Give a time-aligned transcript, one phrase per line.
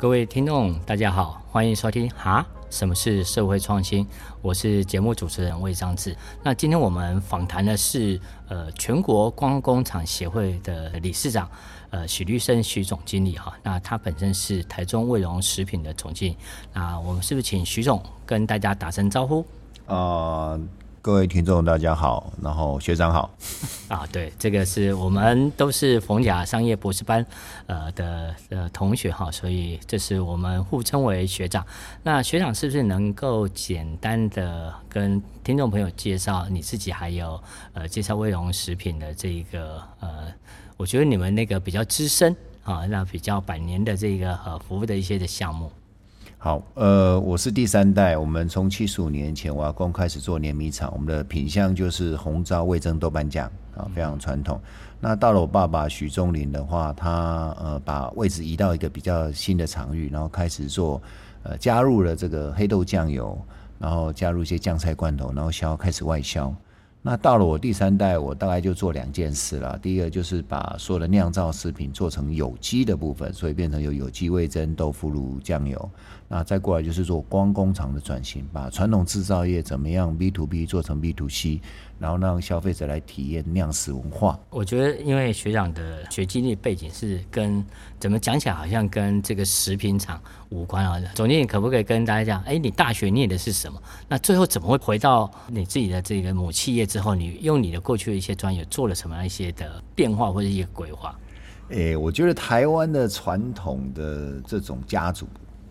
[0.00, 4.06] 各位听众，大家好，欢迎收听哈，什么是社会创新？
[4.40, 6.16] 我是节目主持人魏章志。
[6.42, 8.18] 那今天我们访谈的是
[8.48, 11.46] 呃全国光工厂协会的理事长
[11.90, 13.52] 呃许律生许总经理哈。
[13.62, 16.36] 那他本身是台中味荣食品的总经理。
[16.72, 19.44] 那我们是不是请许总跟大家打声招呼？
[19.84, 20.58] 呃。
[21.02, 23.30] 各位听众，大家好，然后学长好。
[23.88, 27.24] 啊，对，这个是我们都是逢甲商业博士班
[27.66, 31.66] 呃的呃同学哈，所以这是我们互称为学长。
[32.02, 40.30] 那学长是不是能够简单的跟听众朋友介绍你自己，还有呃介绍威龙食品的这一个呃，
[40.76, 45.72] 我觉得你们那个比较资深啊，那比较百年的这个呃服务的一些的项目。
[46.42, 48.16] 好，呃，我是第三代。
[48.16, 50.90] 我们从七十五年前，我阿公开始做碾米厂。
[50.94, 53.46] 我们的品相就是红糟味增豆瓣酱
[53.76, 54.58] 啊，非常传统。
[55.00, 61.02] 那到了我爸爸许宗林的话，他呃把位置移到一个比较新的场域，然后开始做
[61.42, 63.38] 呃加入了这个黑豆酱油，
[63.78, 66.50] 然后加入一些酱菜罐头，然后销开始外销。
[67.02, 69.78] 那到了我第三代，我大概就做两件事了。
[69.78, 75.90] 第一个就是把所有的酿造食品做成有机的部分，所以变成有有机味增、豆腐乳、酱油。
[76.32, 81.60] 那再过来就是做光工厂的转型，把传统制造业怎么样 B to B 做成 B to C。
[81.98, 84.40] 然后让消费者来体验酿食文化。
[84.48, 87.62] 我觉得，因为学长的学经历背景是跟
[87.98, 90.98] 怎么讲起来，好像跟这个食品厂无关啊。
[91.14, 93.78] 总经理可不可以跟大家讲，哎，你大学念的是什么？
[94.08, 101.14] 那最后怎么会回到你自己的这个母企业之后，你用你的过去的一些专业做了什么样一些的变化或者一些规划？
[101.68, 105.28] 哎，我觉得台湾的传统的这种家族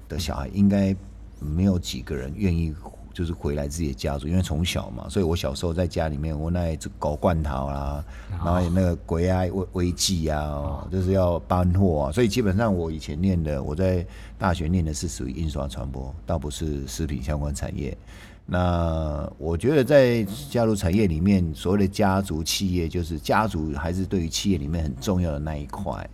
[0.10, 0.94] 的小孩，应该
[1.40, 2.76] 没有几个人愿意。
[3.12, 14.06] 就是回来自己的家族，因为从小嘛，所以我小时候在家里面，我那搞罐头啦，然后有那个鬼啊、危危机啊，就是要搬货啊，所以基本上我以前念的，我在
[14.38, 17.98] 大学念的是属于印刷传播，倒不是食品相关产业。
[18.46, 26.10] 那我觉得在家族产业里面，所谓的家族企业，就是家族还是对于企业里面很重要的那一块。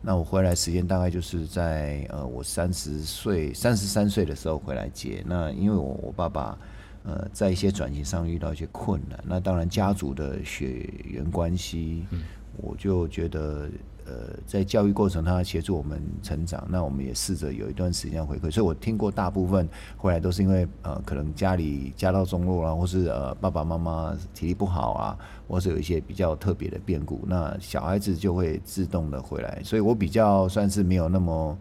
[0.00, 5.22] 那我回来时间大概就是在呃，我三十岁、三十三岁的时候回来接。
[5.26, 6.58] 那因为我我爸爸
[7.04, 12.04] 呃，在一些转型上遇到一些困难，那当然家族的血缘关系，
[12.56, 13.68] 我就觉得。
[14.06, 18.50] 呃，在教育过程，他协助我们成长，那我们也试着有一段时间回馈。
[18.50, 29.60] 所以我听过大部分回来都是因为呃，可能家里家道中落啊，或是呃爸爸妈妈体力不好啊，或是有一些比较特别的变故，那小孩子就会自动的回来。
[29.62, 31.58] 所以我比较算是没有那么，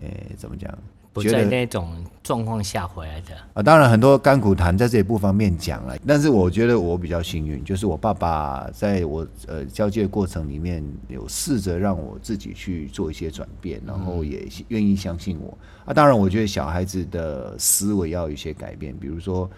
[0.00, 0.72] 呃，怎么讲？
[1.12, 5.96] 不在那种状况下回来的啊，当然很多甘苦谈在这里不方便讲了。
[6.06, 15.92] 但是我觉得我比较幸运，就是我爸爸在我呃交接的过程里面有试着让我自己去做一些转变，然后也愿意相信我啊。
[15.92, 19.50] 当然，我觉得小孩子的思维要有一些改变，比如说。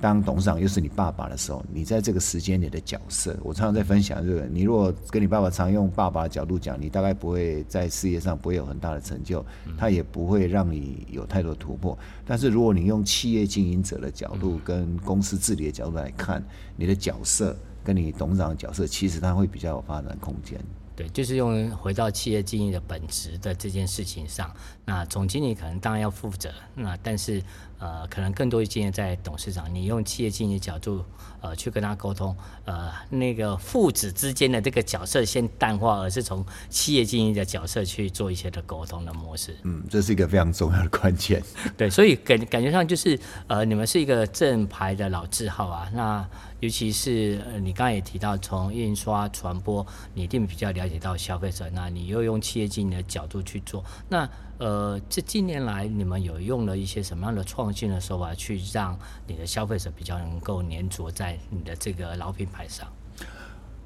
[0.00, 4.46] 当董事长又是你爸爸的时候，你在这个时间里的角色，我常常在分享这个。
[4.46, 9.44] 你如果跟你爸爸常用爸爸的角度讲，你大概不会在事业上不会有很大的成就，
[9.76, 11.98] 他也不会让你有太多突破。
[12.24, 16.42] 但是如果你用企业经营者的角度跟公司治理的角度来看，
[16.76, 20.58] 你的角色跟你董事长的角色，其实他会比较有发展空间。
[20.96, 24.50] 对，就是用回到企业经营的本质的这件事情上，
[24.86, 27.42] 那总经理可能当然要负责，那但是。
[27.80, 31.02] 呃，可能更多的经验在董事长，你用企业经营的角度，
[31.40, 39.56] 呃，去跟他沟通，呃，那个父子之间的这个角色先淡化，而是从企业经营的角色去做一些的沟通的模式。
[39.62, 41.42] 嗯，这是一个非常重要的关键。
[41.76, 45.90] 对，所以感感觉上就是，呃，你们是一个正牌的老字号啊。
[45.94, 46.28] 那
[46.60, 54.28] 尤其是呃，你刚才也提到，从印刷传播，你一定比较了解到消费者，那你又用企业经营的角度去做，那。
[54.60, 58.94] 呃，这近年来你们有用了一些什么样的创新的手法，去让
[59.26, 62.88] 你的消费者比较能够粘着在你的这个老品牌上？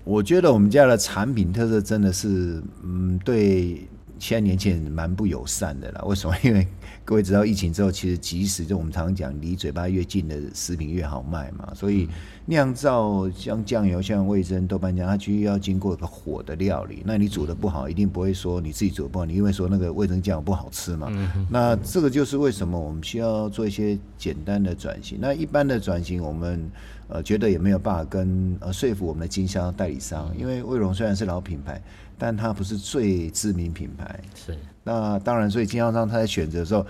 [0.05, 3.89] 我觉得我们家的产品特色真的是，嗯，对。
[4.17, 6.35] 现在年轻人蛮不友善的啦，为什么？
[6.45, 6.67] 因为
[7.05, 11.71] 各位知道疫情之后，其实即使就我们常常讲，离嘴巴越近的食品越好卖嘛。
[11.75, 12.09] 所以
[12.47, 17.03] 酿造像酱油、像味增、豆瓣酱，它其实要经过一个火的料理。
[17.05, 21.11] 那你煮的不好，一定不会说你自己煮的不好，你因为说那个味增酱油不好吃嘛。
[21.51, 25.19] 那这个就是为什么我们需要做一些简单的转型。
[25.21, 26.71] 那一般的转型，我们
[27.09, 31.81] 呃觉得也没有办法跟呃说服我们的经销代理商，因为卫龙虽然是老品牌。
[32.17, 36.87] 但它不是最知名品牌，是那当然，所以经销商他在选择的时候，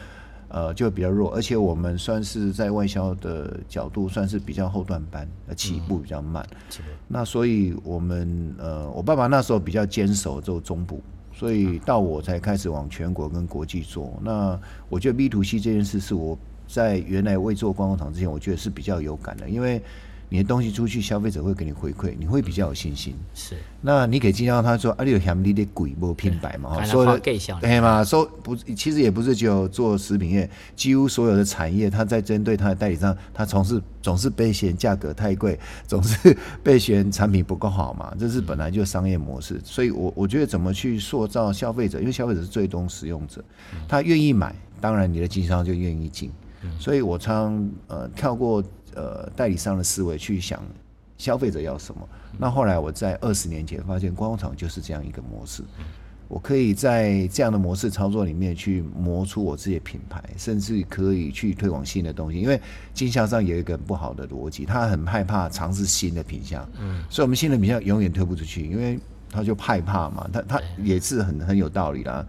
[0.48, 5.26] 呃，就比较弱，而且我们算是在外销的角度算是比较后段班，
[5.56, 6.46] 起步比较慢。
[6.78, 11.02] 嗯、那所以我们呃，我爸爸那时候比较坚守做中部，
[11.32, 14.12] 所以到我才开始往全国跟国际做。
[14.22, 14.60] 那
[14.90, 19.82] 我觉得 B to C 这件事是我在原来未做观光厂之前，我觉得是比较有感的，因为。
[20.30, 23.14] 你的东西出去，消费者会给你回馈，你会比较有信心。
[23.34, 26.82] 是，那你可以经常他说啊，你有嫌你的鬼不品牌嘛？
[26.82, 28.02] 说的对嘛？
[28.02, 35.56] 说不，其实也不是只有做食品业，几乎所有的产业，他在针对他的代理商，他从事总是被嫌价格太贵，
[35.86, 38.12] 总是被嫌产品不够好嘛。
[38.18, 43.44] 这是本来就商业模式，所以我我觉得怎么去塑造消费者，因为消费者是最终使用者，
[43.86, 46.32] 他愿意买，当然你的经销商就愿意进。
[46.78, 48.62] 所以我常呃跳过。
[48.96, 50.62] 呃，代理商的思维去想
[51.18, 52.08] 消费者要什么。
[52.38, 55.64] 那后来我在二十年前发现，观光厂就是这样一个模式。
[56.28, 62.40] 我可以在这样的模式操作里面去磨出我自己的品牌，甚至可以去推广新的东西。
[62.40, 62.60] 因为
[62.92, 66.64] 经销商有一个不好的逻辑，他很害怕尝试新的品相。
[66.80, 68.96] 嗯，所以我们新的品相永远推不出去，因为
[69.28, 70.30] 他就害怕嘛。
[70.32, 72.24] 他他也是很很有道理啦。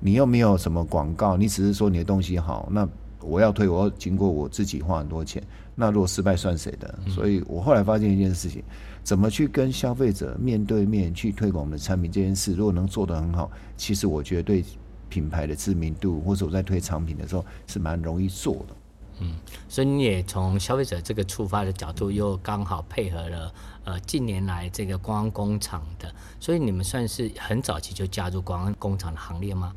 [0.00, 2.88] 你又没有什么广告，你只是说你的东西好，那
[3.26, 5.42] 我要推，我要经过我自己花很多钱。
[5.74, 6.98] 那如果失败算谁的？
[7.08, 8.62] 所以我后来发现一件事情，
[9.02, 14.64] 怎么去跟消费者面对面去推广我们的产品这件事，如果能做得很好，其实我觉得对
[15.08, 18.76] 品牌的知名度，或者我在推产品的时候是蛮容易做的。
[19.20, 19.34] 嗯，
[19.68, 29.74] 所以你也从消费者这个出发的角度，又刚好配合了呃近年来这个观光工厂的，所以你们算是很早期就加入观光工厂的行列吗？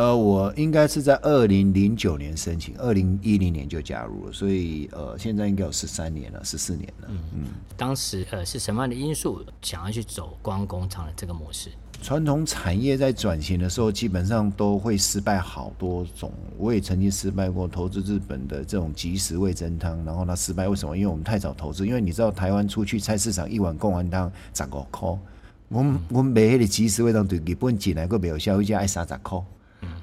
[0.00, 7.08] 呃，我应该是在二零零九年申请，二零一零年就加入了，所以呃，现在应该有十三年了，十四年了。
[7.10, 7.44] 嗯嗯。
[7.76, 11.68] 当时呃是什么样的因素想要去走观光工厂的这个模式？
[12.00, 16.32] 传统产业在转型的时候，基本上都会失败好多种。
[16.56, 20.96] 我也曾经失败过，投资日本的这种即食味噌汤，然后它失败为什么？
[20.96, 21.86] 因为我们太早投资。
[21.86, 25.10] 因为你知道，台湾出去菜市场一碗贡丸汤十五块，
[25.68, 29.38] 我们我们买那个即食味噌对日本进来个没有消费者爱三十块。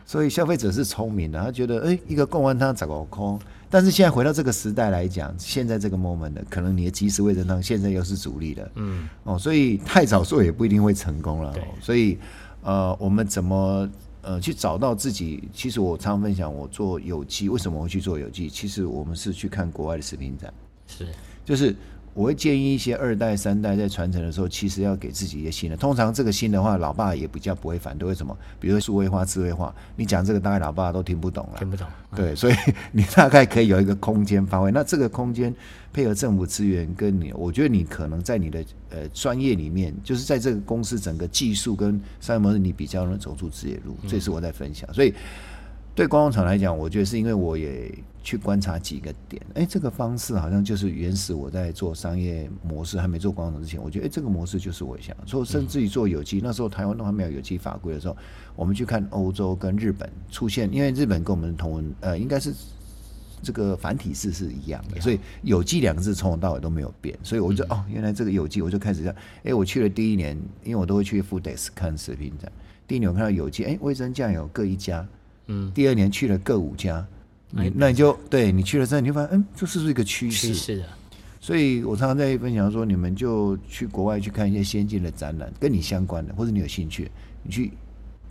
[0.06, 3.40] 所以消费者是聪明的，他觉得，哎、欸，一个贡丸汤找个空。
[3.70, 11.54] 但是现在回到这个时代来讲，现在这个 moment 的，可能你的即食味噌汤现在又是主力了，嗯，哦，所以太早做也不一定会成功了。
[11.82, 12.18] 所以，
[12.62, 13.90] 呃，我们怎么
[14.22, 15.50] 呃去找到自己？
[15.54, 18.50] 其实我常常分享，我做有机，为什么会去做有机？
[18.50, 20.54] 其实我们是去看国外的食品展，
[20.88, 21.08] 是，
[21.44, 21.76] 就是。
[22.18, 25.78] 我会建议一些二代、三代在传承的时候，其实要给自己一些新的。
[25.78, 28.10] 通常这个新的话，老爸也比较不会反对。
[28.10, 28.36] 为什么？
[28.60, 31.60] 比如说数位化、智慧化，你讲这个，大概老爸都听不懂了。
[31.60, 31.86] 听不懂。
[32.16, 32.56] 对， 所以
[32.92, 34.72] 你大概可以有一个空间发挥。
[34.72, 35.54] 那这个空间
[35.94, 43.96] 配合政府资源，跟你，我觉得你可能在你的呃专业里面，就是在这个公司整个技术跟商业模式，你比较能走出自己的路。
[44.08, 44.92] 这是我在分享。
[44.92, 45.14] 所以。
[45.98, 47.92] 对观光厂来讲，我觉得是因为我也
[48.22, 56.40] 去观察几个点，哎，这个方式好像就是原始我在做商业模式还没做观光厂之前，我觉得哎，这个模式就是我想做，甚至于做有机。
[56.40, 58.16] 那时候台湾都还没有有机法规的时候，
[58.56, 62.54] 我们去看欧洲跟日本出现，因为日本跟我们的同文呃应该是
[63.42, 72.52] 这个繁体字是一样的，所以有机两个字从头到尾都没有变，所以我就哦，原来这个有机，我就开始这样，哎，我去了第一年，因为我都会去 Fooddesk 看食品展，
[72.88, 75.04] 第一年我看到有机，哎，味增酱油各一家。
[75.47, 77.06] 嗯，第二年去了各五家，
[77.49, 80.54] 你那你就对你去了之后，你就发现，嗯，这是不是一个趋势？
[80.54, 80.85] 是的。
[81.39, 87.09] 所以我常常在分享说，你们就去国外去看一些先进的展览，跟你相关的，或者你有兴趣，
[87.44, 87.71] 你去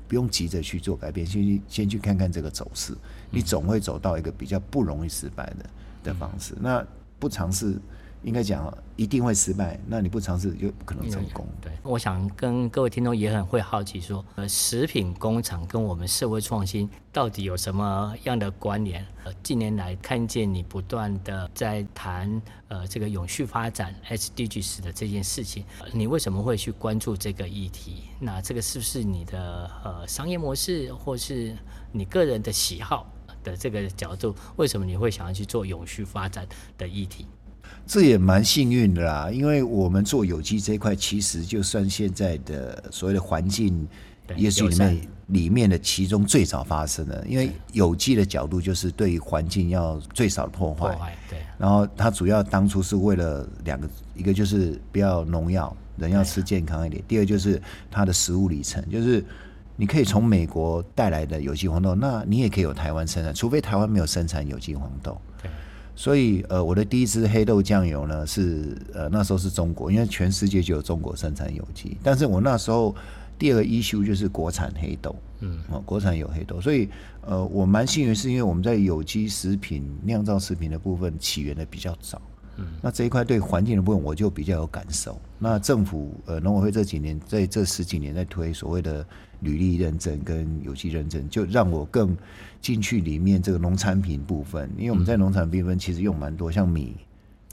[0.06, 2.94] 不用急着去做改变，先去先去看看这个走势，
[3.30, 5.70] 你总会走到一个比较不容易失败的
[6.04, 6.54] 的方式。
[6.60, 6.84] 那
[7.18, 7.78] 不尝试。
[8.26, 11.46] 应该讲一定会失败，那你不尝试就不可能成功。
[11.62, 19.06] 对，我想跟各位听众也很会好奇说，呃，食品工厂跟我们社会创新到底有什么样的关联？
[19.44, 28.08] 近年来看见你不断的在谈呃这个永续发展 SDGs 的这件事情，你为什么会去关注这个议题？
[28.18, 31.56] 那这个是不是你的呃商业模式，或是
[31.92, 33.06] 你个人的喜好
[33.44, 34.34] 的这个角度？
[34.56, 36.44] 为什么你会想要去做永续发展
[36.76, 37.24] 的议题？
[37.86, 43.86] 这也蛮幸运的啦，因为我们做有机这一块，其实就算现在的所谓的环境
[44.34, 50.80] 也是里面里面的其中最早发生的，因为有机的角度就是对于环境要最少的破坏。
[50.80, 51.38] 破坏，对。
[51.58, 59.24] 然后它主要当初是为了两个，一个就是不要农药，人要吃健康一点；第二就是它的食物里程，就是
[59.76, 65.20] 你可以从美国带来的有机黄豆，那你也可以有台湾生产，除非台湾没有生产有机黄豆。
[65.40, 65.48] 对。
[65.98, 71.96] 所以，呃，我的第一支黑豆酱油呢，是呃那时候是中国，因为全世界就有中国生产有机。
[72.02, 72.94] 但是我那时候
[73.38, 76.60] 第二个 issue 就是国产黑豆，嗯，啊，国产有黑豆。
[76.60, 76.88] 所以，
[77.22, 82.20] 呃，我蛮幸运，是因为我们在有机食品酿造食品的部分起源的比较早，
[82.56, 85.18] 嗯，那这一块对环境的部分，我就比较有感受。
[85.38, 89.06] 那政府呃农委会这几年在这十几年在推所谓的
[89.40, 92.16] 履历认证跟有机认证，就让我更
[92.60, 96.94] 进去里面这个农产品部分，因为我们在农产品部分其实用蛮多，像米。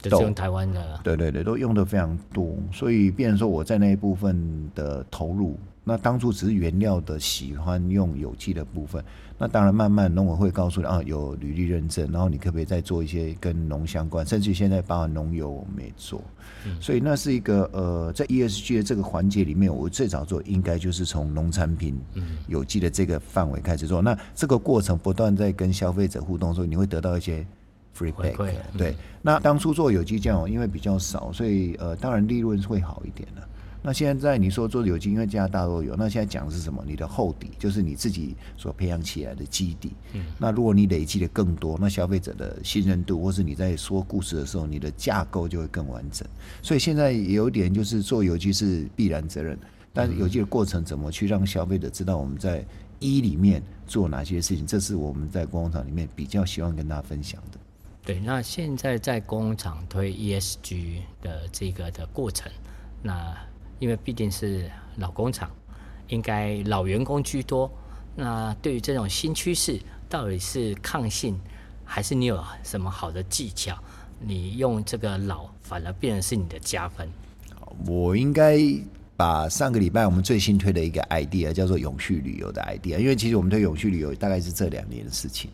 [0.10, 9.02] 都是用台湾的，对对对，都用的非常多，所以变成说我在那一部分的投入，那当初只是原料的喜欢用有机的部分，
[9.38, 16.22] 那当然慢慢农委会告诉你啊，有履历认证，然后你可不可以再做一些跟农相关，甚至现在包含农友我没做，
[16.66, 22.00] 嗯，所以那是一个呃，在 ESG 的这个环节里面，我最早做应该就是从农产品
[22.48, 27.46] 有机的这个范围开始做，那这个过程不断在跟消费者互动的时候，你会得到一些。
[27.96, 28.36] free back
[28.76, 33.48] 对，嗯、那当初做有机酱油因为比较少，所以呃，当然利润会好一点的。
[33.86, 36.82] 那现在你说做有机，因为加拿大都有，那现在讲的是什么？
[36.88, 39.92] 你的厚底就是你自己所培养起来的基底。
[40.14, 46.26] 嗯，那如果你累积的更多，那消费者的信任度，或是你在说故事的时候，你的架构就会更完整。
[46.62, 49.60] 所以现在有一点就是做有机是必然责任，
[49.92, 52.66] 但是有机的过程怎么去让消费者知道我们在
[53.00, 57.60] 一里面做哪些事情，这是我们在工厂里面比较希望跟大家分享的。
[58.06, 62.50] 对，那现在在工厂推 ESG 的这个的过程，
[63.02, 63.36] 那
[63.80, 65.50] 因为毕竟是老工厂，
[66.08, 67.72] 应该老员工居多。
[68.16, 71.40] 那对于这种新趋势，到底是抗性，
[71.84, 73.78] 还是你有什么好的技巧？
[74.20, 77.08] 你用这个老，反而变成是你的加分。
[77.86, 78.60] 我应该
[79.16, 85.52] 把上个礼拜我们最新推的一个 idea 叫做永续旅游的 idea，因为其实我们推永续旅游大概是这两年的事情。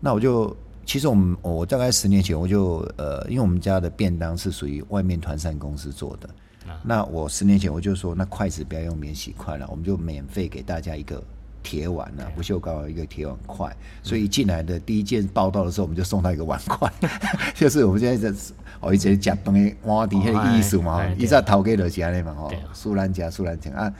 [0.00, 0.56] 那我就。
[0.86, 6.28] 其实我们我大概十年前我就呃，因为我们家的便当是属于外面团膳公司做的，
[6.66, 11.22] 啊、那我十年前我就说，那筷子不要用免洗筷了，我们就免费给大家一个
[11.62, 13.74] 铁碗啊，不锈钢的一个铁碗筷。
[14.02, 17.08] 所以一进来的第一件报道的时候，我们就送他一个碗筷，嗯、
[17.54, 18.38] 就是我们现在在
[18.80, 23.94] 哦，一直讲东西碗底下的意思嘛，一直掏给了家里嘛，哈，苏兰家苏兰家啊，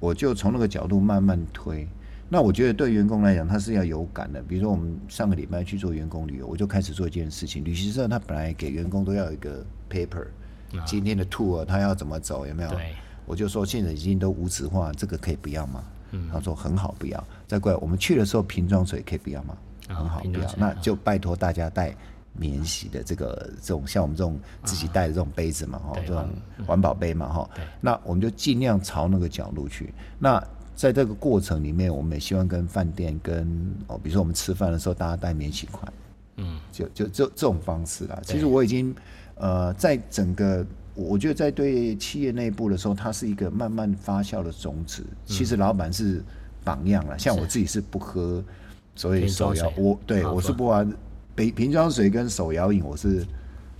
[0.00, 1.86] 我就从那个角度慢慢推。
[2.30, 4.42] 那我觉得对员工来讲，他是要有感的。
[4.42, 7.62] 比如说，我们上个礼拜去做员工旅游，我就开始做一件事情。
[7.62, 10.26] 旅行社他本来给员工都要有一个 paper，
[10.86, 12.70] 今天的 tour 他要怎么走，有没有？
[12.70, 12.94] 对。
[13.26, 15.84] 我就说现在已经都无纸化，这个可以不要吗？
[16.10, 16.28] 嗯。
[16.32, 17.24] 他说很好，不要。
[17.46, 19.56] 再过来，我们去的时候瓶装水可以不要吗？
[19.88, 20.50] 很好，不要。
[20.56, 21.94] 那就拜托大家带
[22.32, 26.28] 免洗的这个这种像我们这种自己带的这种杯子嘛，哈，这种
[26.66, 27.50] 环保杯嘛，哈。
[27.80, 29.94] 那我们就尽量朝那个角度去。
[30.18, 30.42] 那
[30.74, 35.92] 在这个过程里面，我们也希望跟饭店跟哦，比如说我们吃饭的时候，大家带免洗筷，嗯，
[36.74, 38.20] 就就这这种方式啦。
[38.24, 38.94] 其实我已经
[39.36, 45.04] 呃，在整个我觉得在对企业内部的时候，它是一个慢慢发酵的种子。
[45.24, 46.22] 其实老板是
[46.64, 48.42] 榜样了，像我自己是不喝
[48.96, 50.92] 所以手摇，我对我是不玩
[51.34, 53.24] 瓶瓶装水跟手摇饮，我是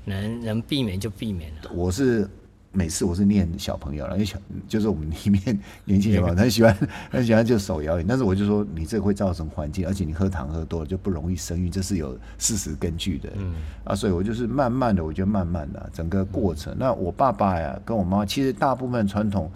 [0.05, 1.71] 能能避免就避免了。
[1.75, 2.29] 我是。
[2.75, 5.41] 每次我是念小朋友了，因为小就是我们里面
[5.87, 6.77] 年轻人嘛，很喜欢
[7.09, 13.31] 很喜欢就手摇饮，但是我就说你这个会造成环境，而且你喝糖喝多了就不容易生育，这是有事实根据的。
[13.37, 13.55] 嗯
[13.85, 16.75] 啊，所以我就是慢慢的，我觉得慢慢的整个过程。
[16.77, 19.49] 那我爸爸呀，跟我妈，其实大部分传统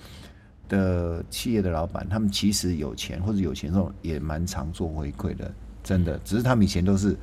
[0.69, 6.17] 的企业的老板，他们其实有钱或者有钱这种也蛮常做回馈的，真的。
[6.25, 7.17] 只是他们以前都是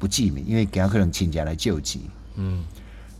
[0.00, 2.00] 不记名，因为给他客人请假来救急。
[2.34, 2.64] 嗯。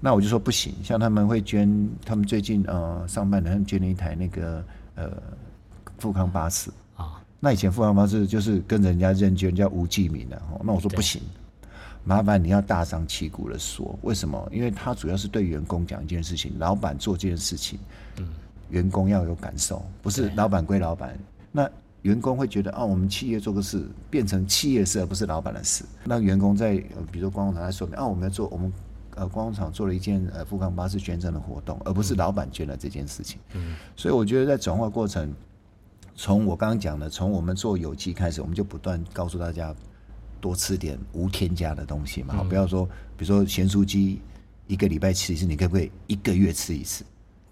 [0.04, 4.64] 那我就说不行，像他们会捐，他们最近呃上半年他们捐了一台那个
[4.96, 5.12] 呃
[5.96, 7.22] 富康巴士啊。
[7.38, 11.22] 那以前富康巴士就是跟人家认捐叫吴记明的，那我说不行，
[12.02, 14.44] 麻烦你要大张旗鼓的说，为什么？
[14.50, 17.78] 因为他主要是对员工讲一件事情，老板做这件事情，
[18.16, 18.26] 嗯，
[18.70, 21.16] 员工要有感受，不是老板归老板，
[21.52, 21.70] 那
[22.02, 25.84] 员工会觉得啊，我们企业做个事变成企业事，而不是老板的事。
[26.02, 26.74] 那员工在
[27.12, 28.72] 比如说光光在说明啊，我们要做我们。
[29.14, 33.38] 呃，观光厂做了一件呃富康巴士捐赠的活动，而不是老板捐了这件事情。
[33.52, 35.32] 嗯，所以我觉得在转化过程，
[36.14, 39.74] 从我刚刚讲的，从我们做有机开始，我们就不断告诉大家
[40.40, 42.34] 多吃点无添加的东西嘛。
[42.34, 44.20] 好，不要说，比如说咸酥鸡
[44.66, 47.04] 一个礼拜吃一次，你可不可以一个月吃一次？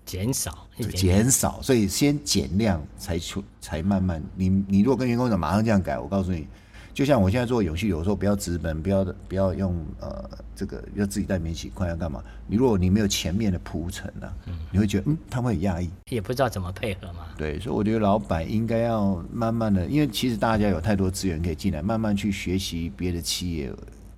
[0.07, 1.61] 减少，减少。
[1.63, 4.23] 所以先减量才出，才慢慢。
[4.35, 6.47] 你你如果跟员工讲马上这样改，我告诉你。
[6.93, 12.23] 就像我现在做游戏，有时候不要纸本，不要不要用呃这个要自己带免洗筷要干嘛？
[12.47, 14.31] 你如果你没有前面的铺陈呢，
[14.71, 17.27] 你会觉得嗯他会很压抑，也不知道怎么配合嘛。
[17.39, 23.73] 对，所以我觉得老板应该要慢慢的，因为其实大家有太多资源可以进来，慢慢去学习别的企业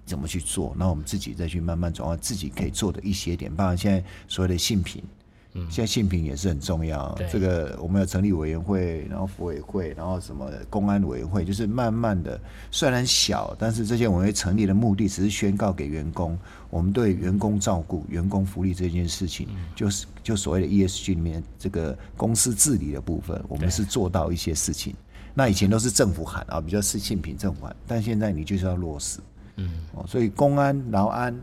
[0.05, 5.03] 怎么去做，那我们自己再去慢慢转化自己可以做的一些点，包括现在所谓的性品。
[5.55, 7.15] 嗯，现在性平也是很重要。
[7.31, 12.41] 这个我们有成立委员会，然后服委会，然后什么公安委员会，就是慢慢的，
[12.71, 16.39] 虽然小，但是这些委员会成立的目的只是宣告给员工，
[16.71, 24.95] 我们对员工照顾、员工福利这件事情，就是就所谓的 ESG 里面这个公司治理的部分，我们是做到一些事情。
[25.35, 29.21] 那以前都是政府喊啊，比较是性平政府喊，但现在你就是要落实。
[29.57, 31.39] 嗯，哦，所以公安、劳安，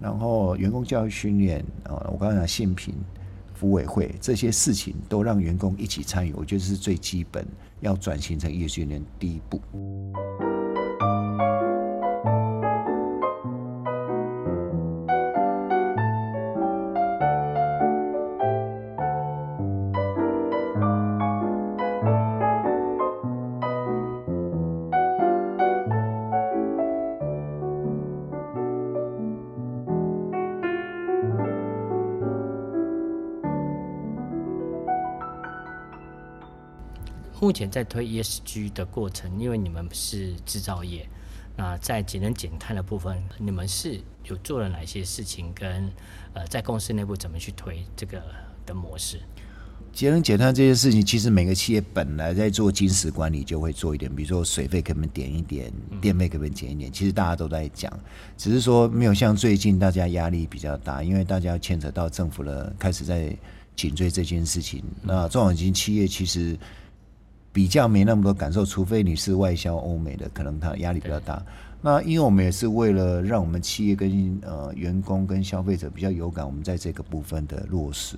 [0.00, 2.92] 然后员工教育训练啊，我刚才讲性平。
[3.62, 7.46] 福委会这些事情都让员工一起参与，我觉得是最基本
[7.78, 9.60] 要转型成业训练第一步。
[37.62, 41.08] 前在推 ESG 的过程，因为你们是制造业，
[41.56, 45.70] 那在节能减碳的部分，你们是有做了哪些事情跟？
[45.70, 45.92] 跟
[46.34, 48.20] 呃，在公司内部怎么去推这个
[48.64, 49.20] 的模式？
[49.92, 57.92] 节能减碳这些事情，其实每个企业本来在做金石管理就会做一点，比如说水费可不可以点一点，电费可不可以减一点，其实大家都在讲，
[58.38, 63.36] 只是说没有像最近大家压力比较大，因为大家牵扯到政府了，开始在
[63.76, 64.82] 紧追这件事情。
[65.02, 66.58] 那中小型企业其实。
[67.52, 71.44] 比较没那么多感受，除非你是外销欧美的，可能它压力比较大。
[71.84, 78.16] 那因为我们也是为了让我们企业跟呃员工跟消费者比较有感，我们在这个部分的落实，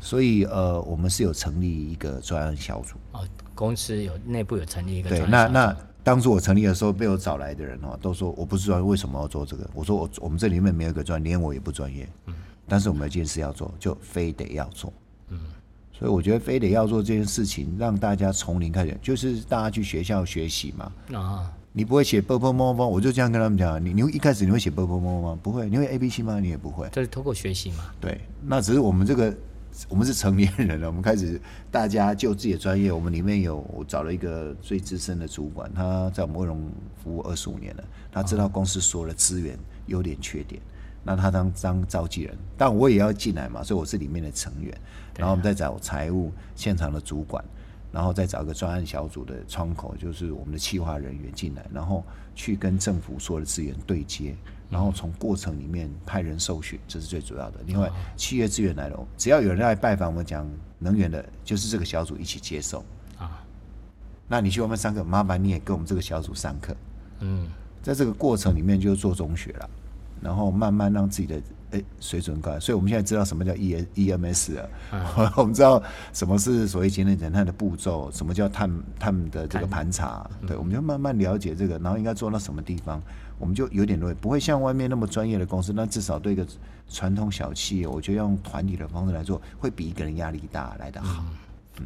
[0.00, 2.94] 所以呃我们是有成立一个专案小组。
[3.12, 3.20] 哦，
[3.54, 5.26] 公司有内部有成立一个对。
[5.26, 9.68] 那那当初我成立的时候，被我找来的人哦，都说我不是专业，为什么要做这个？
[9.74, 12.08] 我说我我们这里面没有一个专，连我也不专业。
[12.26, 12.34] 嗯。
[12.68, 14.92] 但是我们有件事要做，就非得要做。
[15.30, 15.40] 嗯。
[15.96, 20.92] 所以我觉得非得要做这件事情，让大家从零开始，就是大家去学校学习嘛。
[21.16, 25.38] 啊，你不会写 b b m m，我就这样跟他们讲：你你会一开始你会写 b b m m 吗？
[25.40, 26.40] 不会，你会 a b c 吗？
[26.40, 26.88] 你也不会。
[26.90, 27.84] 就是通过学习嘛。
[28.00, 29.32] 对，那只是我们这个，
[29.88, 32.90] 我们是成年人了，我们开始大家就自己的专业。
[32.90, 36.60] 我们里面有找了一个最资深的主管，他在我们汇龙
[37.02, 40.60] 服务二十五年了，他知道公司所有的资源优点缺点。
[41.04, 44.74] 那他当当召集人，但我也要进来嘛，所以我是里面的成员。
[45.16, 47.44] 然后我们再找财务现场的主管，
[47.92, 52.02] 然后再找一个专案小组的窗口，就是我们的企划人员进来，然后
[52.34, 54.34] 去跟政府所有的资源对接，
[54.68, 57.60] 然后从过程里面派人受训，这是最主要的。
[57.64, 60.44] 另外，企业资源来了，只要有人来拜访我们讲
[60.80, 62.84] 能源的，就是这个小组一起接受
[63.16, 63.40] 啊。
[64.26, 66.74] 那你去外面上课，麻烦你也跟我们这个小组上课。
[67.20, 67.46] 嗯，
[67.82, 69.70] 在这个过程里面就做中学了。
[70.24, 71.36] 然后慢慢让自己的
[71.72, 74.70] 诶、欸、水准高，所以我们现在知道什么叫 E E M S 了。
[74.92, 75.02] 嗯、
[75.36, 75.80] 我们知道
[76.14, 80.26] 什么是所谓节能减碳的步骤，什么叫碳碳的这个盘查。
[80.40, 83.02] 嗯、对，我们就慢慢了解这个，然后应该做到什么地方，
[83.38, 85.72] 我们就有点累，不会像外面那么专业的公司。
[85.74, 86.46] 那至少对一个
[86.88, 91.22] 传统小企业，我觉得用团体的方式来做，会比一个人压力大来得好。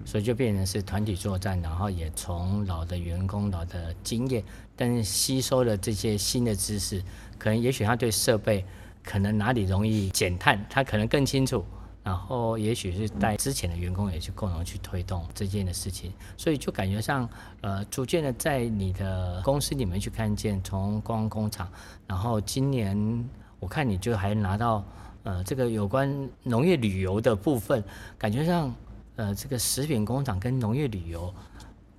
[0.05, 4.43] 所以就变成是团体作战，然后也从老的员工、老的经验，
[4.77, 7.03] 但是吸收了这些新的知识。
[7.39, 8.65] 可能也许他对设备
[9.03, 11.65] 可能哪里容易减碳，他可能更清楚。
[12.05, 17.29] 然后也许是带之前的员工也去共同去推动这件的事情，所以就感觉上
[17.61, 21.71] 呃逐渐的在你的公司里面去看见，从光工厂，
[22.07, 23.29] 然后今年
[23.61, 24.83] 我看你就还拿到
[25.23, 27.85] 呃这个有关农业旅游的部分，
[28.17, 28.75] 感觉上
[29.19, 31.33] 呃这个食品工厂跟农业旅游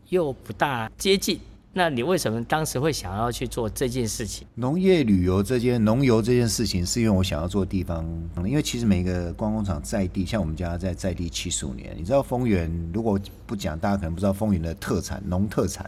[0.08, 1.40] 又不大接近。
[1.72, 4.48] 那你为什么当时会想要去做这件事情？
[4.56, 8.04] 农业旅游这件农游这件事情，是因为我想要做地方，
[8.38, 15.88] 因为其实每个观光工厂在地，像我们家在在地七十五年，你知道丰原如果不讲，大家可能不知道丰原的特产农特产，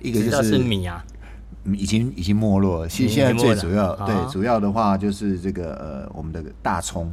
[0.00, 1.04] 一个就是，是米啊，
[1.64, 2.88] 已经已经没落了。
[2.88, 7.12] 其实现在最主要对主要的话就是这个呃我们的大葱，哦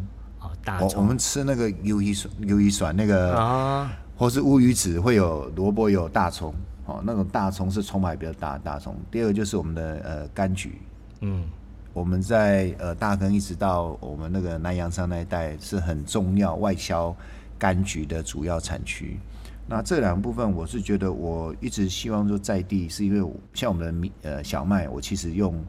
[0.69, 6.53] 大葱，我们吃那个鱿鱼笋鱿鱼笋那个啊，或是乌鱼子会有萝卜有大葱。
[6.85, 8.95] 哦，那种大葱是葱白比较大的大葱。
[9.11, 10.81] 第二个就是我们的呃柑橘，
[11.21, 11.43] 嗯，
[11.93, 17.15] 我们在呃大坑一直到我们那个南洋山那一带是很重要外销
[17.59, 19.19] 柑橘的主要产区。
[19.67, 25.63] 那这两部分，我是觉得我一直希望说在地，是因为像我们的米呃小麦，我其实用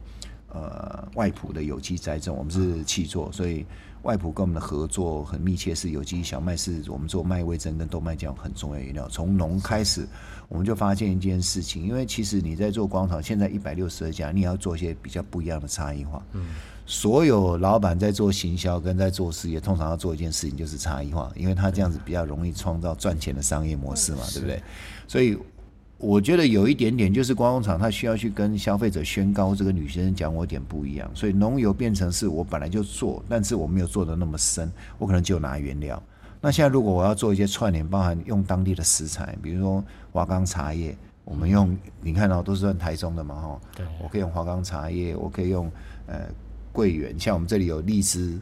[0.51, 3.63] 呃外埔的有机栽种，我们是气作，所以
[4.03, 9.07] 外埔跟我们的合作很密切，是有机小麦是我们做麦味增跟豆麦酱很重要的原料。
[9.09, 10.07] 从农开始，
[10.47, 16.23] 我们就发现一件事情，因为其实你在做广场，现在一百六十二家，你也要做一些比较不一样的差异化。
[16.33, 16.47] 嗯。
[16.87, 24.61] 所有老板在做行销跟在做事业，通常要做一件事情就是差异化，因为他这样子比较容易创造赚钱的商业模式嘛，对不对？
[25.07, 25.37] 所以
[26.01, 36.01] 我觉得有一点点就是观光厂，它需要去跟消费者宣告这个女先生讲我点不一样，所以农油变成是我本来就做，但是我没有做的那么深，我可能就拿原料。
[36.41, 45.71] 那现在如果我要做一些串联，包含用当地的食材，比如说华冈茶叶，我们用你看到都是在台中的嘛，哈，对，我可以用华冈茶叶，我可以用
[46.07, 46.19] 呃。
[46.73, 48.39] 桂圆，像我们这里有荔枝，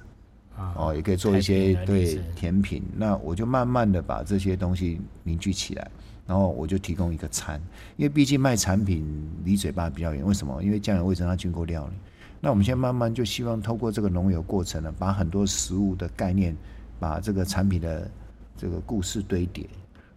[0.75, 2.83] 哦，也可以做一些对甜品。
[2.95, 5.89] 那我就慢慢的把这些东西凝聚起来，
[6.29, 7.59] 然后我就提供一个餐，
[7.97, 9.03] 因为毕竟卖产品
[9.43, 10.23] 离嘴巴比较远。
[10.23, 10.61] 为什么？
[10.63, 11.93] 因为酱油、味噌它经过料理。
[12.39, 16.55] 那我们现在慢慢就希望透过这个农游过程呢，把很多食物的概念，
[16.99, 18.07] 把这个产品的
[18.55, 19.67] 这个故事堆叠。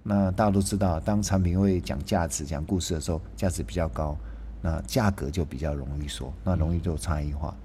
[0.02, 4.14] 那大家都知道，当产品会讲价值、讲故事的时候，价值比较高，
[4.60, 7.56] 那价格就比较容易说，那容易做差异化。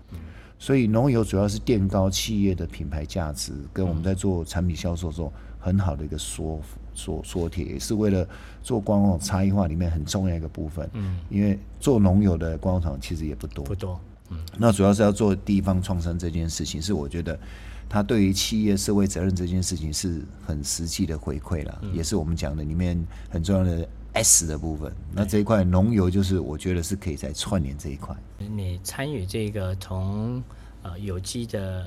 [0.57, 5.29] 所以农游主要是垫高企业的品牌价值，跟我们在做产品销售中
[5.59, 8.27] 很好的一个说服缩缩贴，也是为了
[8.61, 10.89] 做观光差异化里面很重要一个部分。
[10.93, 13.97] 嗯，因为做农友的观光厂其实也不多，不多。
[14.29, 17.39] 嗯，那主要是要做地方创生这件事情，是我觉得
[17.87, 23.87] 他对于企业社会责任这件事情是很实际的回馈了，也是我们讲的里面很重要的。
[24.13, 28.15] S 的部分，那这一块农油就是我觉得是可以在串联这一块。
[28.39, 30.41] 你参与这个从
[30.81, 31.85] 呃有机的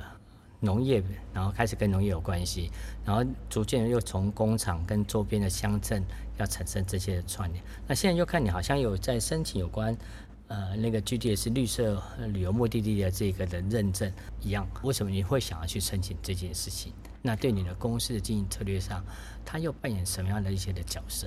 [0.61, 2.71] 农业，然后开始跟农业有关系，
[3.05, 6.03] 然后逐渐又从工厂跟周边的乡镇
[6.39, 7.65] 要产生这些串联。
[7.87, 9.97] 那现在又看你好像有在申请有关
[10.49, 16.93] 呃那个 GDS 绿色旅游目的地的这个的认证一样，为什么你会想要去申请这件事情？
[17.23, 19.05] 那对你的公司的经营策略上，
[19.45, 21.27] 它又扮演什么样的一些的角色？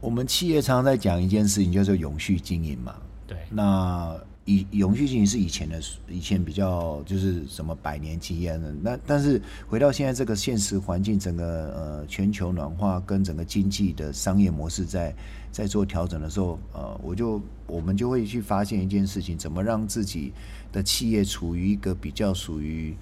[0.00, 2.96] 我们企业常常在讲一件事情，叫做永续经营嘛。
[3.26, 3.36] 对。
[3.50, 4.16] 那
[4.48, 8.72] 以永续经营是以前的，以前比较就是什么百年经验的。
[8.82, 15.14] 那但是回到现在这个现实环境，整个呃全球暖化跟整个经济的商业模式在
[15.52, 20.32] 在做调整的时候，呃，我就我们就会去发现一件事情，怎么让自己
[20.72, 22.96] 的企业处于一个比较属于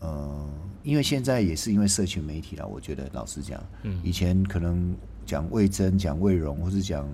[0.00, 0.48] 呃，
[0.82, 4.94] 因为现在也是因为社群媒体了，我觉得老实讲，嗯，以前可能。
[5.26, 7.06] 讲魏征，讲魏荣，或是讲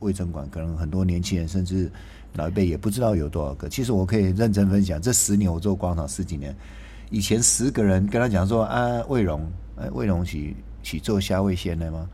[0.00, 1.90] 味噌馆，可能很多年轻人甚至
[2.34, 3.68] 老一辈也不知道有多少个。
[3.68, 6.54] 其实我可以认真分享，这十年我做广场十几年，
[7.10, 12.08] 以前十个人跟他讲说啊，魏荣，哎，味荣起起做虾味鲜的吗？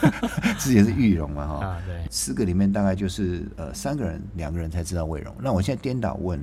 [0.58, 5.34] 之前是玉荣嘛哈，对，十个里面大概就是呃三个人，两个人才知道魏荣。
[5.40, 6.40] 那我现在颠倒问，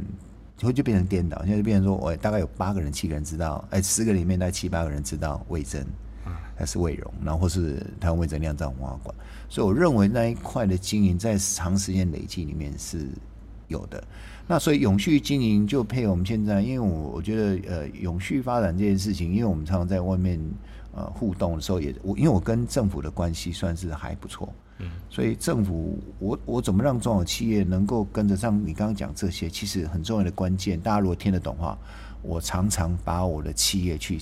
[0.58, 5.84] 就就变成颠倒，现在就变成说我大概有八个人、七个人知道，哎，十个里面大概七八个人知道味噌。
[6.62, 9.16] 还是卫荣，然后或是台湾卫生酿造文化馆，
[9.50, 13.08] 所以我认为那一块的经营在长时间累积里面是
[13.68, 14.04] 有的。
[14.48, 20.40] 那所以永续经营就配合我们现在，因为我我觉得呃永续发展这件事情，因为我们常常在外面
[20.94, 31.76] 呃互动的时候也，也我因为我跟政府的关系算是还不错，嗯，所以政府我我怎么让中小企业能够跟得上你刚刚讲这些，其实很重要的关键，大家如果听得懂的话，
[32.22, 34.22] 我常常把我的企业去。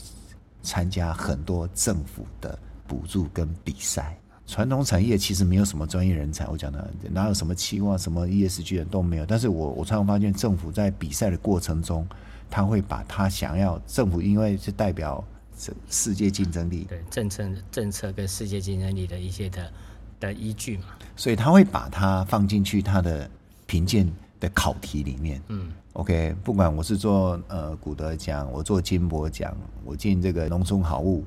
[0.62, 9.26] 参加很多政府的补助跟比赛，传统产业其实没有什么专业人才，我讲的哪有什么期望、什么 ESG 的都没有。
[9.26, 12.08] 但是我我常常发现，政府在比赛的过程中，
[12.50, 15.24] 他会把他想要政府，因为是代表
[15.90, 19.72] 世界竞争力，对政策政策跟世界竞争力的一些的
[20.20, 23.30] 的依据嘛，所以他会把它放进去他的
[23.66, 25.42] 评鉴的考题里面。
[25.48, 25.72] 嗯。
[26.00, 31.26] OK，不管我是做呃古德奖，我做金箔奖，我进这个农村好物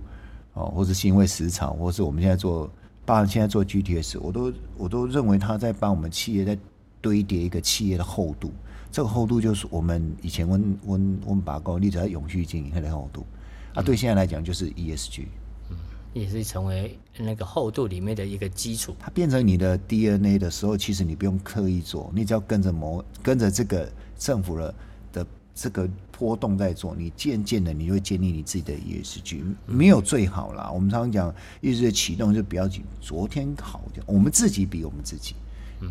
[0.55, 2.67] 哦，或是新味食草，或是我们现在做，
[3.05, 6.59] 包括现在做 GTS，我都我都认为他在帮我们企业在
[7.03, 8.51] 堆叠一个企业的厚度。
[8.91, 13.27] 这个厚度就是我们以前温温温把高例子在永续经营它的厚度，
[13.75, 15.27] 啊，对现在来讲就是 ESG，
[15.69, 15.77] 嗯，
[16.15, 18.97] 也是成为那个厚度里面的一个基础。
[18.99, 23.87] 它变成你的 DNA 的时候，其实你不用刻意做，你只要跟着模跟着这个。
[24.23, 24.75] 政府的
[25.13, 30.71] 的这个波动在做，你渐渐的你就会建立你自己的 ESG，没有最好啦。
[30.73, 35.35] 我们常常讲，ESG 的启动就不要紧，昨天好点，我们自己比我们自己，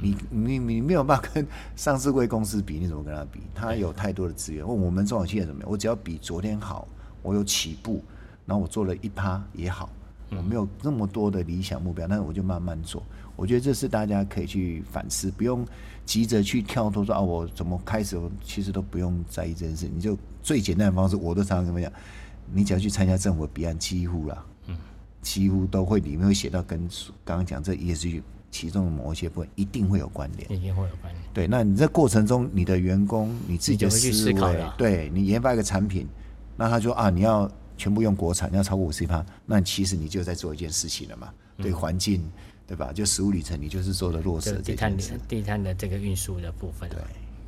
[0.02, 3.42] 你你你没有办法跟上市贵公司比，你怎么跟他比？
[3.54, 4.66] 他有太多的资源。
[4.66, 5.70] 问我们中小企业怎么样？
[5.70, 6.88] 我只要比昨天好，
[7.22, 8.02] 我有起步，
[8.46, 9.90] 然后我做了一趴也好，
[10.30, 13.04] 我没有那么多的理想目标，但是我就慢慢做。
[13.36, 15.66] 我觉得这是大家可以去反思，不用
[16.06, 18.18] 急着去跳脱说啊，我怎么开始？
[18.18, 19.90] 我其实都不用在意这件事。
[19.94, 21.92] 你就最简单的方式，我都常常跟他们讲，
[22.54, 24.78] 你只要去参加政府的彼岸，几乎啦，嗯，
[25.22, 26.80] 几乎都会里面会写到跟
[27.24, 31.24] 刚刚讲这 ESG 其中的某一些部分一定会有关联，一定会有关联。
[31.34, 36.06] 对，那你这过程中，你的员工你自己的思维，对你研发一个产品，
[36.58, 42.22] 那他说啊，你要全部用国产，你要超过五十趴，那其实你就在做一件事情了嘛，对环境，
[42.72, 42.94] 对吧？
[42.94, 44.96] 就食物里程，你就是做的落实地碳
[45.28, 47.00] 地碳的这个运输的部分，对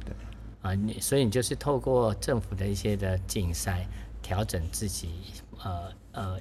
[0.04, 0.14] 对
[0.62, 3.88] 啊，你所以你就是透过政府的一些的竞赛，
[4.22, 5.10] 调整自己，
[5.64, 6.40] 呃呃，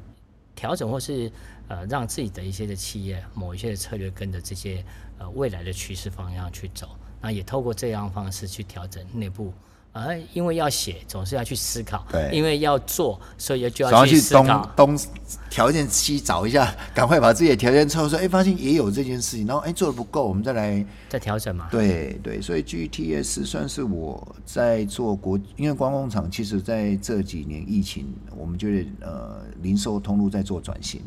[0.56, 1.30] 调整或是。
[1.68, 4.84] 呃，让自己的一些的企业某一些的策略跟着这些
[5.16, 9.54] 呃未来的趋势方向去走，那也透过这样方式去调整内部。
[9.92, 12.04] 呃，因为要写，总是要去思考。
[12.10, 12.30] 对。
[12.32, 14.72] 因为要做，所以就要去思考。
[14.74, 15.06] 东东
[15.50, 18.22] 条件西找一下，赶快把自己的条件凑出来。
[18.22, 21.68] 哎，发现也有这件事情，然后哎做的不够，我们再来再调整嘛。
[21.70, 31.02] 对对，所以 GTS 算是我在做国，因为观光工厂其实在这几年疫情，我们就是呃零售通路在做转型。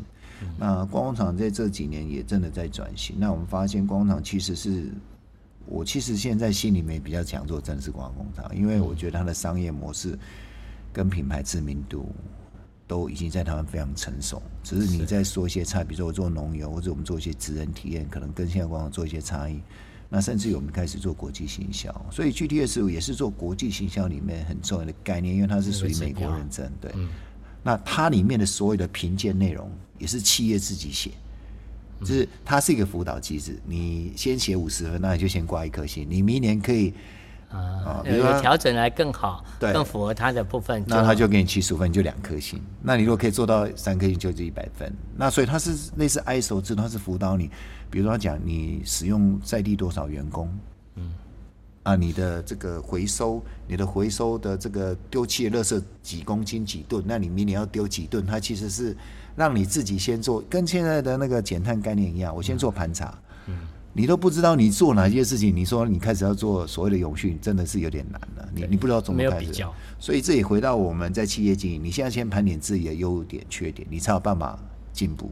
[0.58, 3.16] 那观光厂在这几年也真的在转型。
[3.18, 4.92] 那我们发现，观光厂其实是
[5.66, 10.18] 我其实现在心里面比较想做正式广告工厂，因为我觉得它的商业模式
[10.92, 12.08] 跟品牌知名度
[12.86, 14.42] 都已经在台湾非常成熟。
[14.62, 19.60] 只是你在说一些差，比如说我做农游，或者我们做一些职人体验，可能跟现在广告做一些差异。
[20.08, 26.70] 那甚至于我们开始做国际行销，所以 GTS 也是做国际行销里面很重要的概念，因为它是属于美国认证。
[26.80, 26.92] 对，
[27.62, 29.70] 那它里面的所有的评鉴内容。
[29.98, 31.10] 也是企业自己写，
[32.00, 33.58] 就是它是一个辅导机制。
[33.64, 36.06] 你先写五十分，那你就先挂一颗星。
[36.08, 36.92] 你明年可以
[37.48, 42.60] 啊，比如说调整来更好，对，更符合它的部分，那他就给你七十五分，就两颗星。
[42.82, 44.92] 那你如果可以做到三颗星，就是一百分。
[45.16, 47.50] 那所以它是类似 ISO 制度，它是辅导你。
[47.88, 50.52] 比如说他讲你使用在地多少员工，
[50.96, 51.12] 嗯，
[51.84, 58.26] 啊，你的这个回收，你的回收的这个丢弃的垃圾几公斤几吨，那你明年要丢几吨？
[58.26, 58.94] 它其实是。
[59.36, 62.34] 让你自己先做，跟现在的那个减碳概念一样。
[62.34, 63.54] 我先做盘查，嗯，
[63.92, 68.48] 你都不知道你做哪些事情，你说你开始要做所谓的永续，真的是有点难了。
[68.54, 69.52] 你你不知道怎么开始。
[69.98, 74.58] 所以这也回到我们在企业经营，你现在先盘点自己的优点、缺点，你才有办法
[74.92, 75.30] 进步。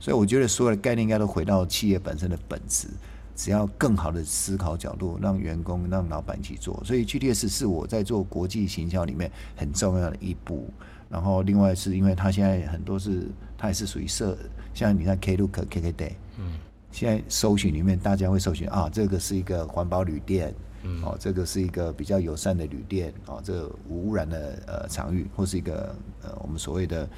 [0.00, 2.88] 所以我觉得所有的概念应该都回到企业本身的本质，
[3.34, 6.82] 只要更好的思考角度，让员工、让老板一起做。
[6.84, 10.68] 所以 GTS 是我在做国际行销里面很重要的一步。
[11.08, 13.28] 然后另外是因为它现在很多是。
[13.56, 14.36] 它也是属于社，
[14.74, 16.58] 像你看 Klook、KKday，嗯，
[16.92, 27.08] 现在搜寻里面大家会搜寻啊，这个是一个环保旅店，嗯，哦，这个是一个比较友善的旅店，哦，这个无污染的呃场域，或是一个呃我们所谓的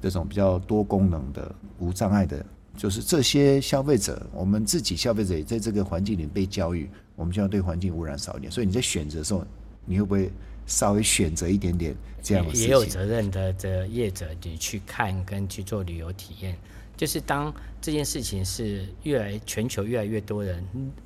[0.00, 2.44] 这种比较多功能的无障碍的，
[2.76, 9.44] 就是这些消费者，我们自己消费者也在这个环境里被教育，我们就要对环境污染少一点，所以你在选择的时候，
[9.86, 10.30] 你会不会？
[10.66, 16.56] 稍微选择一点点这样的事情，也有责任的这业者，你去看跟去做旅游体验，
[16.96, 20.64] 就是当这件事情是越来全球越来越多人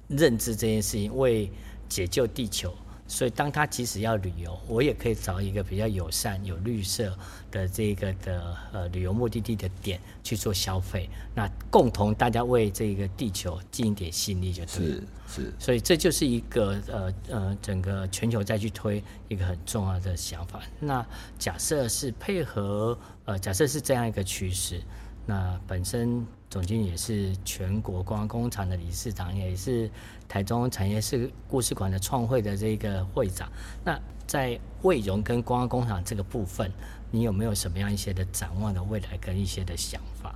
[0.08, 1.50] 认知这件事情，为
[1.88, 2.74] 解救地球。
[3.10, 7.12] 所以，当他即使要旅游，我也可以找一个比较友善、有绿色
[7.50, 11.10] 的这个的呃旅游目的地的点去做消费。
[11.34, 15.02] 那共同大家为这个地球尽一点心力就对了。
[15.26, 15.52] 是是。
[15.58, 20.62] 所以这就是一个呃呃整个全球再去推一个很重要的想法。
[20.78, 21.04] 那
[21.36, 24.80] 假设是配合呃假设是这样一个趋势，
[25.26, 26.24] 那本身。
[26.50, 29.88] 总经理也是全国光工厂的理事长，也是
[30.28, 33.48] 台中产业市故事馆的创会的这个会长。
[33.84, 36.68] 那在卫融跟光工厂这个部分，
[37.12, 40.34] 你有没有什么样一些的展望的未来跟一些的想法？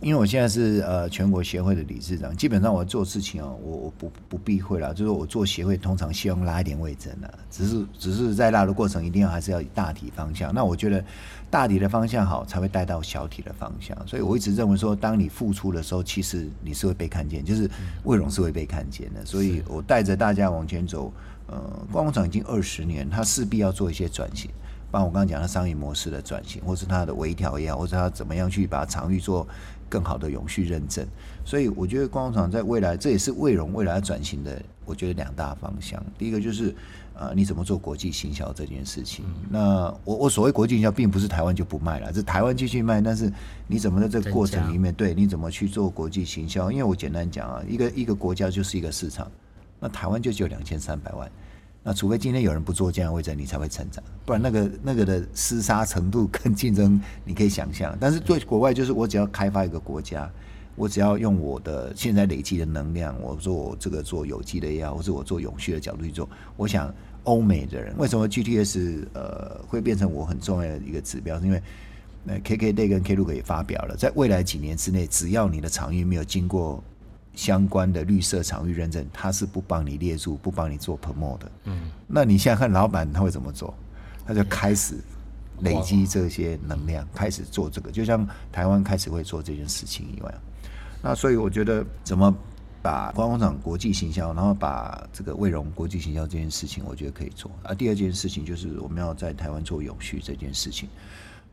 [0.00, 10.54] 因为我现在是呃全国协会的理事长，基本上我做事情哦，我我不不避讳了，就是我做协会通常希望拉一点位置的，只是只是在拉的过程一定要还是要以大体方向。
[10.54, 11.04] 那我觉得
[11.50, 13.96] 大体的方向好，才会带到小体的方向。
[14.06, 17.68] 所以我一直认为说，当你付出的时候，其实你是会被看见，就是
[18.04, 19.26] 卫融是会被看见的。
[19.26, 21.12] 所以我带着大家往前走。
[21.50, 21.56] 呃，
[21.90, 24.50] 观光工厂已经二十年，它势必要做一些转型。
[24.90, 29.48] 包括我刚刚讲的商业模式的转型，或是它的微调也好，或是它怎么样去把场域做。
[29.88, 31.06] 更好的永续认证，
[31.44, 36.02] 所以我觉得观光厂在未来，这也是卫荣未来要转型的，我觉得两大方向。
[36.16, 36.74] 第一个就是，
[37.14, 39.24] 呃，你怎么做国际行销这件事情？
[39.50, 43.32] 那我我所谓国际行销，并不是台湾就不卖了，是台湾继续卖，但是
[43.66, 46.70] 你怎么在这个过程里面，对，你怎么去做国际行销？
[46.70, 49.30] 因为我简单讲啊，一个一个国家就是一个市场，
[49.80, 51.30] 那台湾就只有两千三百万。
[51.88, 57.96] 那除非今天有人不做这样的位置，你才会成长，不然那个那个的厮杀程度跟竞争，你可以想象。
[57.98, 60.30] 但是对国外，就是我只要开发一个国家，
[60.76, 71.62] 我只要用我的现在累积的能量，我做这个做有机的也好，或者我做永续的角度去做，我想欧美的人为什么 GTS 呃会变成我很重要的一个指标，是因为
[72.22, 76.84] 那 KKday 跟 Klook 也发表了，在未来几年之内，只要你的场域没有经过。
[77.38, 81.52] 相关的绿色场域认证，他是不帮你列入，不帮你做 promote 的。
[81.66, 83.72] 嗯，那你现在看老板他会怎么做？
[84.26, 84.96] 他就开始
[85.60, 90.34] 累积这些能量，开始做这个，就像台湾开始会做这件事情一样。
[91.00, 92.34] 那所以我觉得，怎么
[92.82, 97.48] 把观光厂国际行销，然后把这个卫荣国际行销这件事情，我觉得可以做。
[97.62, 100.88] 啊，第二件事情就是我们要在台湾做永续这件事情。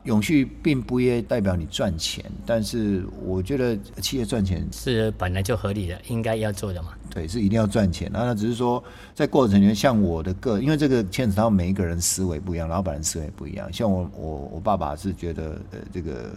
[0.06, 6.90] 永续并不也代表你赚钱，但是我觉得企业赚钱是本来就合理的，应该要做的嘛。
[7.10, 8.10] 对，是一定要赚钱。
[8.12, 8.82] 那只是说
[9.14, 13.70] 在过程里面，像我的个，因为这个牵扯到每一个人思维不一样，老板人思维不一样。
[13.72, 16.30] 像我，我我爸爸是觉得呃这个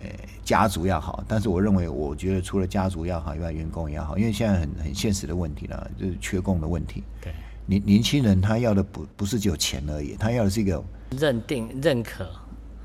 [0.00, 0.08] 呃
[0.42, 7.02] 家族要好，但是我认为，我觉得除了家族要好以外，员工也要好，因为现在很很现实的问题了，就是缺工的问题。
[7.20, 7.32] 对，
[7.66, 10.82] 年年轻人他要的不不是只有钱而已，他要的是一个
[11.18, 12.26] 认定认可。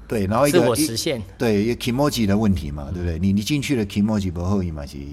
[0.09, 3.19] 对，然后一个自我实现，对，一个 kimoji 的问题嘛，对不对？
[3.19, 5.05] 你你进去了 kimoji 不后裔嘛，其实，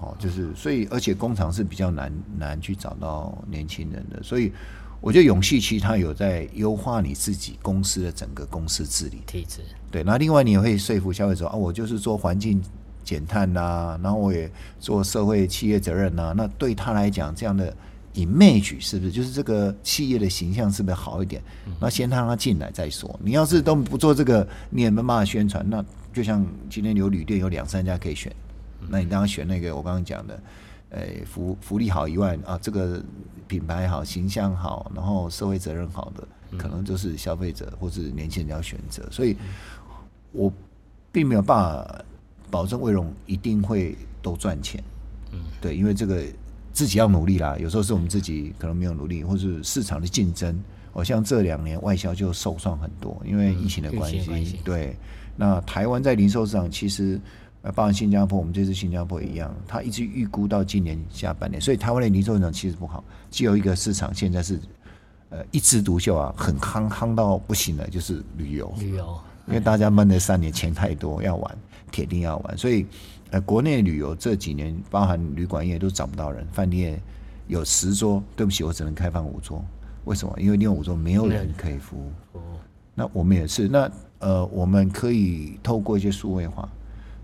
[0.00, 4.50] 哦，就是所以，而且工厂是比较难难去找到年轻人的，所以
[5.00, 9.60] 我觉得永续其实它有在优化你自己公司的整个公司治理体制。
[9.90, 12.60] 对，那另外你也会说服消费者啊，我就是做环境
[13.04, 17.74] 减碳呐、啊，然后我也做社会企业责任呐、啊，那对他来讲这样的。
[18.14, 21.42] Image 是不是就是这个企业的形象是不是好一点？
[21.80, 23.18] 那先让他进来再说。
[23.22, 25.68] 你要是都不做这个，你也没办法宣传。
[25.68, 28.32] 那就像今天有旅店有两三家可以选，
[28.88, 30.42] 那你当然选那个我刚刚讲的，
[30.90, 33.02] 呃，福福利好以外啊，这个
[33.48, 39.04] 品牌好、形象好，然后社会责任好的，可能就是消费者或是年轻人要选择。
[39.10, 39.36] 所以，
[40.30, 40.52] 我
[41.10, 42.04] 并没有办法
[42.48, 44.80] 保证卫荣一定会都赚钱。
[45.32, 46.22] 嗯，对，因为这个。
[46.74, 50.62] 自己要努力啦，有时候是我们自己可能没有努力，或是市场的竞争。
[50.92, 54.26] 哦，像这两年外销就受创很多，因为疫情的关系。
[54.30, 54.96] 嗯、对，
[55.36, 57.20] 那台湾在零售市场其实，
[57.62, 63.02] 呃，包括新加坡，我们这次新加坡也一样，它一直预估到今年下半年，所以台湾的零售市场其实不好。
[63.30, 64.60] 只有一个市场现在是，
[65.30, 68.72] 呃，一枝独秀啊，很夯夯到不行了，就是旅游。
[68.78, 71.58] 旅游，因为大家闷了三年，钱太多，要玩，
[71.90, 72.84] 铁定要玩，所以。
[73.30, 77.00] 呃，国内旅游这几年，包含旅馆业都找不到人，饭店
[77.48, 79.64] 有十桌，对不起，我只能开放五桌。
[80.04, 80.34] 为什么？
[80.38, 82.12] 因为另外五桌没有人可以服务。
[82.94, 86.68] 那我们也是，那呃，我们可以透过一些数位化，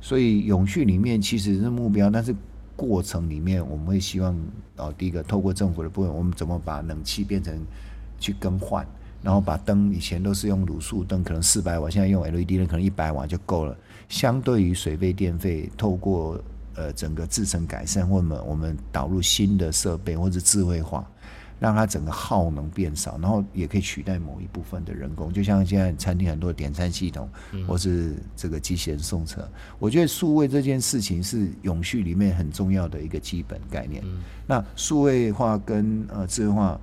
[0.01, 2.35] 所以永续里面其实是目标，但是
[2.75, 4.37] 过程里面我们会希望，
[4.79, 7.57] 哦，第一个透过政府的部分，我们怎么把冷气变成
[8.19, 8.85] 去更换，
[9.23, 13.77] 然后把灯以前都是用卤素灯，可能四百瓦，现在用 LED 灯可能一百瓦就够了。
[14.09, 16.43] 相对于水费电费，透过
[16.75, 21.09] 呃整个制程改善，或者我们我们导入新的设备或者智慧化，
[21.61, 27.29] 让它整个耗能变少，然后也可以取代某一部分的人工，就像现在餐厅很多点餐系统，
[27.69, 29.47] 或是这个机器人送车。
[29.79, 34.03] 我觉得数位这件事情是永续里面很重要的一个基本概念。
[34.47, 36.81] 那数位化跟呃智慧化，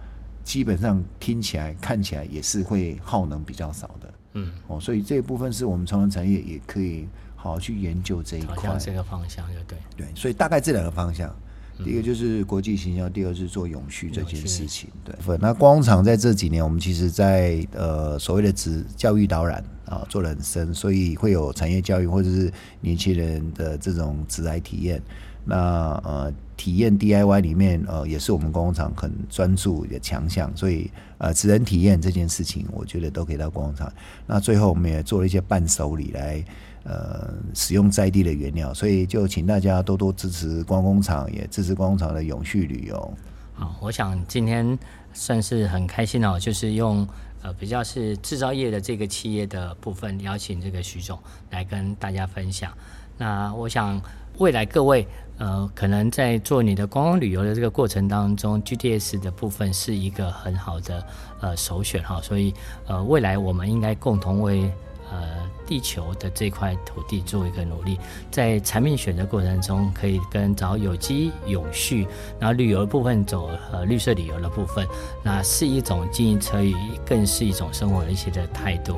[0.47, 4.13] 基本上听起来看起来也是会耗能比较少的。
[4.35, 7.05] 嗯，哦，所以这一部分是我们传统产业也可以
[7.35, 9.77] 好好去研究这一块，这个方向就对。
[9.97, 11.35] 对，所以大概这两个方向，
[11.83, 14.89] 第一个就是国际行销，第二是做永续这件事情。
[15.03, 25.01] 对，那观光厂在这几年，我们其实在呃所谓的职教育导览啊做得很深，所以会有产业教育或者是年轻人的这种职来体验。
[25.47, 33.91] 那呃，体验 DIY 里面呃，也是我们观光场很专注的强项，所以呃，职人体验这件事情，我觉得都可以到观光场。
[34.25, 36.43] 那最后我们也做了一些伴手礼来
[36.83, 43.13] 呃，使用在地的原料，所以就请大家多多支持光工厂，也支持光工厂的永续旅游。
[43.53, 44.77] 好，我想今天
[45.13, 47.05] 算是很开心哦，就是用
[47.41, 51.17] 呃比较是制造业的这个企业的部分，邀请这个徐总
[51.51, 52.71] 来跟大家分享。
[53.17, 53.99] 那我想
[54.37, 55.07] 未来各位。
[55.39, 61.05] 呃，可能在做你的观光旅游的这个过程当中，GTS 的部分是一个很好的
[61.41, 62.51] 呃首选哈，所以
[62.87, 64.63] 呃未来我们应该共同为
[65.11, 67.99] 呃地球的这块土地做一个努力，
[68.31, 72.07] 在产品选择过程中，可以跟找有机永续，
[72.39, 74.87] 然后旅游的部分走呃绿色旅游的部分，
[75.21, 76.75] 那是一种经营车语，
[77.05, 78.97] 更是一种生活的一些的态度。